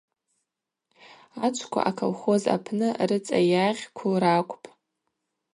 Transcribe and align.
Ачвква 1.45 1.81
аколхоз 1.89 2.43
апны 2.55 2.89
рыцӏа 3.09 3.39
йагъькву 3.51 4.13
ракӏвпӏ. 4.21 4.67